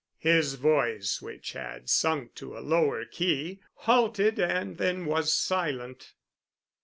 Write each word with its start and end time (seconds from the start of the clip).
His 0.17 0.55
voice, 0.55 1.21
which 1.21 1.51
had 1.53 1.87
sunk 1.87 2.33
to 2.33 2.57
a 2.57 2.61
lower 2.61 3.05
key, 3.05 3.59
halted 3.75 4.39
and 4.39 4.79
then 4.79 5.05
was 5.05 5.31
silent. 5.31 6.15